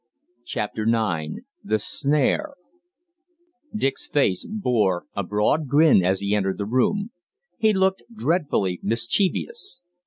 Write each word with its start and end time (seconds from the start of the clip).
CHAPTER 0.45 0.87
IX 0.89 1.41
THE 1.63 1.77
SNARE 1.77 2.55
Dick's 3.75 4.07
face 4.07 4.47
bore 4.49 5.05
a 5.15 5.21
broad 5.21 5.67
grin 5.67 6.03
as 6.03 6.21
he 6.21 6.33
entered 6.35 6.57
the 6.57 6.65
room. 6.65 7.11
He 7.59 7.71
looked 7.71 8.01
dreadfully 8.11 8.79
mischievous. 8.81 9.83